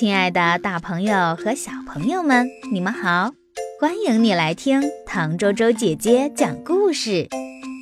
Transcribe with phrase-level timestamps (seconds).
[0.00, 3.32] 亲爱的，大朋友和小朋友们，你们好！
[3.78, 7.28] 欢迎你来听唐周周姐姐讲故事。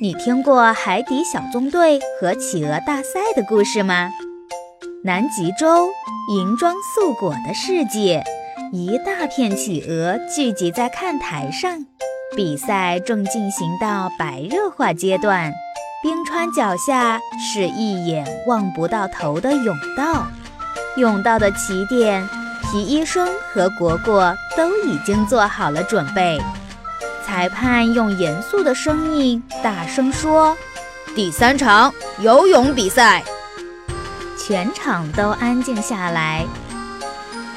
[0.01, 4.09] 你听过海底小纵队和企鹅大赛的故事吗？
[5.01, 5.87] 南极洲
[6.35, 8.21] 银装素裹的世界，
[8.73, 11.85] 一大片企鹅聚集在看台上，
[12.35, 15.53] 比赛正进行到白热化阶段。
[16.03, 20.27] 冰川脚下是一眼望不到头的甬道。
[21.03, 22.27] 甬道的起点，
[22.71, 26.39] 皮医生和果果都已经做好了准备。
[27.25, 30.57] 裁判用严肃的声音大声说
[31.15, 33.23] ：“第三场游泳比赛。”
[34.37, 36.45] 全场都安静下来。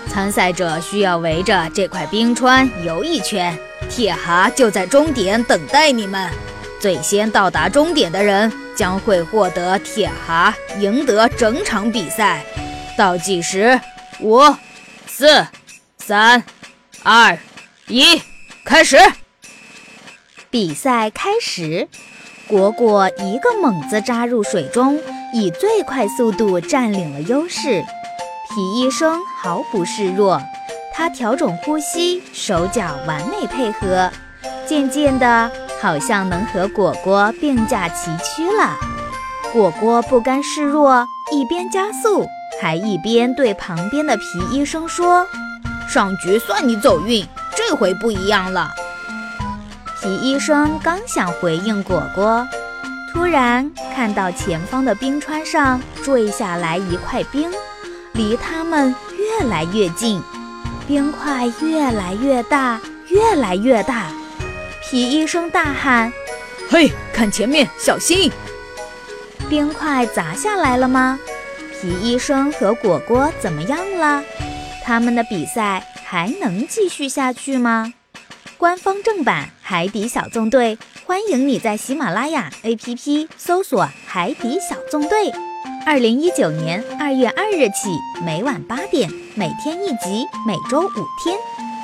[0.09, 6.31] 参赛者需要围着这块冰川游一圈，铁蛤就在终点等待你们。
[6.79, 12.45] 最先到达终点的人将会获得铁蛤，赢得整场比赛。
[13.03, 13.81] 倒计时，
[14.21, 14.39] 五、
[15.09, 15.45] 四、
[15.99, 16.45] 三、
[17.03, 17.37] 二、
[17.89, 18.23] 一，
[18.65, 18.97] 开始！
[20.51, 21.89] 比赛开始，
[22.47, 25.01] 果果一个猛子扎入水中，
[25.35, 27.83] 以最快速度占领了优势。
[28.55, 30.41] 皮医生毫不示弱，
[30.95, 34.13] 他调整呼吸，手脚完美配合，
[34.65, 38.77] 渐渐的，好像能和果果并驾齐驱了。
[39.53, 42.25] 果果不甘示弱，一边加速。
[42.63, 45.27] 还一边对旁边的皮医生说
[45.91, 48.71] ：“上局算你走运，这回不一样了。”
[50.01, 52.47] 皮医生刚想回应果果，
[53.13, 57.51] 突然看到前方的冰川上坠下来一块冰，
[58.13, 60.23] 离他们越来越近，
[60.87, 64.07] 冰块越来越大，越来越大。
[64.89, 66.13] 皮医生大喊
[66.71, 68.31] ：“嘿，看前面，小心！”
[69.51, 71.19] 冰块砸下来了吗？
[71.83, 74.23] 皮医生和果果怎么样了？
[74.85, 77.93] 他们的比赛还能继续下去吗？
[78.57, 85.33] 官方正版《海底小纵队》，欢迎你在喜马拉雅 APP 搜索《海底小纵队》。
[85.85, 87.91] 二零一九年二月二日起，
[88.25, 91.37] 每晚八点，每天一集，每周五天，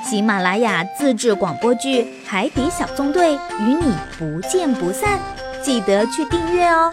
[0.09, 5.19] 喜马拉雅自制广播剧《海底小纵队》与你不见不散。
[5.61, 6.89] 记得去订阅哦。